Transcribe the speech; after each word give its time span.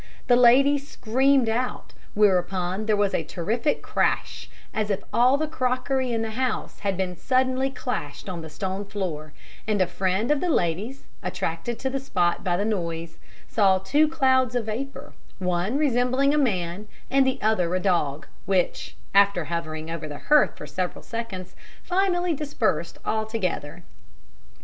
The 0.25 0.35
lady 0.35 0.79
screamed 0.79 1.47
out, 1.47 1.93
whereupon 2.15 2.87
there 2.87 2.95
was 2.97 3.13
a 3.13 3.23
terrific 3.23 3.83
crash, 3.83 4.49
as 4.73 4.89
if 4.89 5.03
all 5.13 5.37
the 5.37 5.47
crockery 5.47 6.11
in 6.11 6.23
the 6.23 6.31
house 6.31 6.79
had 6.79 6.97
been 6.97 7.15
suddenly 7.15 7.69
clashed 7.69 8.27
on 8.27 8.41
the 8.41 8.49
stone 8.49 8.83
floor; 8.85 9.31
and 9.67 9.79
a 9.79 9.85
friend 9.85 10.31
of 10.31 10.39
the 10.39 10.49
lady's, 10.49 11.05
attracted 11.21 11.77
to 11.77 11.89
the 11.91 11.99
spot 11.99 12.43
by 12.43 12.57
the 12.57 12.65
noise, 12.65 13.19
saw 13.47 13.77
two 13.77 14.07
clouds 14.07 14.55
of 14.55 14.65
vapour, 14.65 15.13
one 15.37 15.77
resembling 15.77 16.33
a 16.33 16.37
man 16.39 16.87
and 17.11 17.23
the 17.23 17.37
other 17.39 17.75
a 17.75 17.79
dog, 17.79 18.25
which, 18.47 18.95
after 19.13 19.43
hovering 19.45 19.91
over 19.91 20.07
the 20.07 20.17
hearth 20.17 20.57
for 20.57 20.65
several 20.65 21.03
seconds, 21.03 21.55
finally 21.83 22.33
dispersed 22.33 22.97
altogether. 23.05 23.83